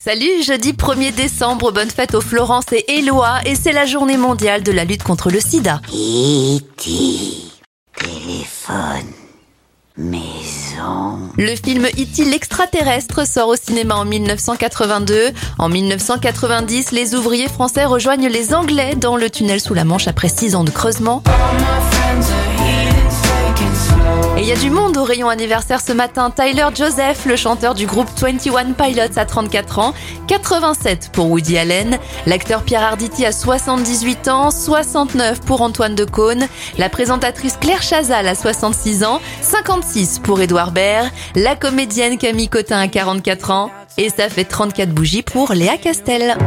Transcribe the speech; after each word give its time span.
Salut, 0.00 0.44
jeudi 0.44 0.74
1er 0.74 1.12
décembre, 1.12 1.72
bonne 1.72 1.90
fête 1.90 2.14
aux 2.14 2.20
Florence 2.20 2.66
et 2.70 2.84
Éloi 2.98 3.40
et 3.44 3.56
c'est 3.56 3.72
la 3.72 3.84
journée 3.84 4.16
mondiale 4.16 4.62
de 4.62 4.70
la 4.70 4.84
lutte 4.84 5.02
contre 5.02 5.28
le 5.28 5.40
sida. 5.40 5.80
E.T. 5.92 6.90
Téléphone. 7.96 9.12
Maison. 9.96 11.18
Le 11.36 11.56
film 11.56 11.84
E.T. 11.86 12.24
l'extraterrestre 12.26 13.26
sort 13.26 13.48
au 13.48 13.56
cinéma 13.56 13.96
en 13.96 14.04
1982. 14.04 15.32
En 15.58 15.68
1990, 15.68 16.92
les 16.92 17.16
ouvriers 17.16 17.48
français 17.48 17.84
rejoignent 17.84 18.28
les 18.28 18.54
Anglais 18.54 18.94
dans 18.94 19.16
le 19.16 19.28
tunnel 19.28 19.60
sous 19.60 19.74
la 19.74 19.82
Manche 19.82 20.06
après 20.06 20.28
6 20.28 20.54
ans 20.54 20.62
de 20.62 20.70
creusement. 20.70 21.24
Y 24.48 24.52
a 24.52 24.56
du 24.56 24.70
monde 24.70 24.96
au 24.96 25.04
rayon 25.04 25.28
anniversaire 25.28 25.82
ce 25.82 25.92
matin. 25.92 26.30
Tyler 26.30 26.68
Joseph, 26.74 27.26
le 27.26 27.36
chanteur 27.36 27.74
du 27.74 27.84
groupe 27.84 28.08
21 28.18 28.72
Pilots 28.72 29.18
à 29.18 29.26
34 29.26 29.78
ans, 29.78 29.94
87 30.26 31.10
pour 31.12 31.30
Woody 31.30 31.58
Allen, 31.58 31.98
l'acteur 32.24 32.62
Pierre 32.62 32.82
Arditi 32.82 33.26
a 33.26 33.32
78 33.32 34.28
ans, 34.28 34.50
69 34.50 35.42
pour 35.42 35.60
Antoine 35.60 35.94
Decaune, 35.94 36.46
la 36.78 36.88
présentatrice 36.88 37.58
Claire 37.60 37.82
Chazal 37.82 38.26
a 38.26 38.34
66 38.34 39.04
ans, 39.04 39.20
56 39.42 40.20
pour 40.20 40.40
Édouard 40.40 40.70
Baird, 40.70 41.10
la 41.34 41.54
comédienne 41.54 42.16
Camille 42.16 42.48
Cotin 42.48 42.78
a 42.78 42.88
44 42.88 43.50
ans, 43.50 43.70
et 43.98 44.08
ça 44.08 44.30
fait 44.30 44.44
34 44.44 44.88
bougies 44.88 45.22
pour 45.22 45.52
Léa 45.52 45.76
Castel. 45.76 46.38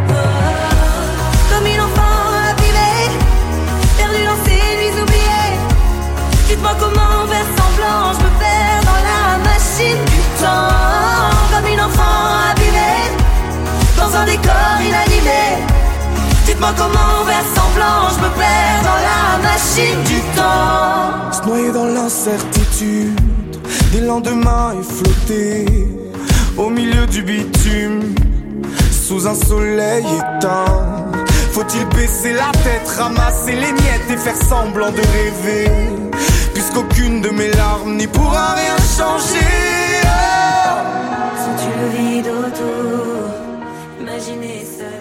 Comment 16.62 17.26
vers 17.26 17.44
semblant, 17.56 18.10
je 18.16 18.20
me 18.24 18.30
perds 18.38 18.82
dans 18.84 19.02
la 19.10 19.50
machine 19.50 20.02
du 20.04 20.22
temps. 20.36 21.32
Se 21.32 21.42
noyer 21.48 21.72
dans 21.72 21.86
l'incertitude 21.86 23.20
des 23.92 24.02
lendemains 24.02 24.74
et 24.80 24.84
flotter 24.84 25.66
au 26.58 26.70
milieu 26.70 27.08
du 27.08 27.24
bitume 27.24 28.16
sous 28.92 29.28
un 29.28 29.36
soleil 29.36 30.06
éteint. 30.06 31.12
Faut-il 31.52 31.86
baisser 31.98 32.34
la 32.34 32.52
tête, 32.64 32.88
ramasser 32.98 33.54
les 33.54 33.74
miettes 33.74 34.10
et 34.12 34.18
faire 34.18 34.38
semblant 34.38 34.92
de 34.92 35.02
rêver? 35.02 35.70
Puisqu'aucune 36.54 37.22
de 37.22 37.30
mes 37.30 37.52
larmes 37.54 37.98
n'y 37.98 38.08
pourra 38.08 38.54
rien 38.54 38.78
changer. 38.98 39.46
Sens-tu 41.38 41.70
le 41.82 41.88
vide 41.98 42.28
autour? 42.28 43.26
Imaginez 44.00 44.66
ça. 44.78 45.01